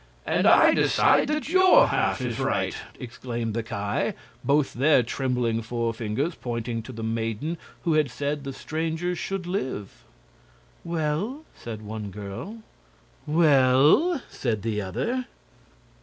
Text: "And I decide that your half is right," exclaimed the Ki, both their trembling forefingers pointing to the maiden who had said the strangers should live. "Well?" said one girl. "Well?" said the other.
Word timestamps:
"And 0.25 0.47
I 0.47 0.73
decide 0.73 1.27
that 1.27 1.47
your 1.47 1.85
half 1.89 2.21
is 2.21 2.39
right," 2.39 2.75
exclaimed 2.99 3.53
the 3.53 3.61
Ki, 3.61 4.17
both 4.43 4.73
their 4.73 5.03
trembling 5.03 5.61
forefingers 5.61 6.33
pointing 6.33 6.81
to 6.81 6.91
the 6.91 7.03
maiden 7.03 7.59
who 7.83 7.93
had 7.93 8.09
said 8.09 8.43
the 8.43 8.51
strangers 8.51 9.19
should 9.19 9.45
live. 9.45 10.03
"Well?" 10.83 11.45
said 11.53 11.83
one 11.83 12.09
girl. 12.09 12.63
"Well?" 13.27 14.23
said 14.27 14.63
the 14.63 14.81
other. 14.81 15.27